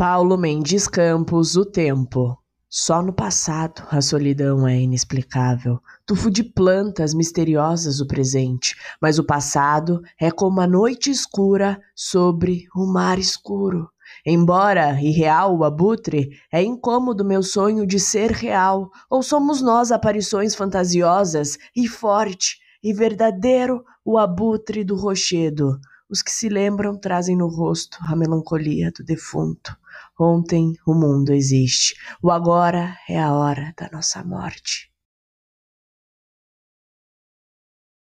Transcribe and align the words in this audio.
Paulo 0.00 0.38
Mendes 0.38 0.88
Campos, 0.88 1.56
O 1.56 1.64
Tempo. 1.66 2.34
Só 2.70 3.02
no 3.02 3.12
passado 3.12 3.82
a 3.90 4.00
solidão 4.00 4.66
é 4.66 4.80
inexplicável. 4.80 5.78
Tufo 6.06 6.30
de 6.30 6.42
plantas 6.42 7.12
misteriosas 7.12 8.00
o 8.00 8.06
presente, 8.06 8.74
mas 8.98 9.18
o 9.18 9.24
passado 9.24 10.00
é 10.18 10.30
como 10.30 10.58
a 10.62 10.66
noite 10.66 11.10
escura 11.10 11.78
sobre 11.94 12.64
o 12.74 12.90
mar 12.90 13.18
escuro. 13.18 13.90
Embora 14.24 14.98
irreal 15.02 15.54
o 15.58 15.64
abutre, 15.64 16.30
é 16.50 16.62
incômodo 16.62 17.22
meu 17.22 17.42
sonho 17.42 17.86
de 17.86 18.00
ser 18.00 18.30
real, 18.30 18.88
ou 19.10 19.22
somos 19.22 19.60
nós 19.60 19.92
aparições 19.92 20.54
fantasiosas 20.54 21.58
e 21.76 21.86
forte 21.86 22.56
e 22.82 22.94
verdadeiro 22.94 23.84
o 24.02 24.16
abutre 24.16 24.82
do 24.82 24.96
rochedo. 24.96 25.78
Os 26.10 26.22
que 26.22 26.32
se 26.32 26.48
lembram 26.48 26.98
trazem 26.98 27.36
no 27.36 27.46
rosto 27.46 27.96
a 28.00 28.16
melancolia 28.16 28.90
do 28.90 29.04
defunto. 29.04 29.76
Ontem 30.18 30.74
o 30.84 30.92
mundo 30.92 31.32
existe, 31.32 31.94
o 32.20 32.32
agora 32.32 32.96
é 33.08 33.20
a 33.20 33.32
hora 33.32 33.72
da 33.78 33.88
nossa 33.92 34.24
morte. 34.24 34.89